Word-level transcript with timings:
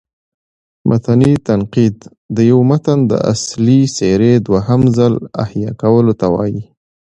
متني 0.87 1.31
تنقید: 1.47 1.97
د 2.35 2.37
یو 2.51 2.59
متن 2.69 2.99
د 3.11 3.13
اصلي 3.33 3.79
څېرې 3.95 4.33
دوهم 4.47 4.81
ځل 4.97 5.13
احیا 5.43 5.69
کولو 5.81 6.13
ته 6.19 6.27
وايي. 6.33 6.63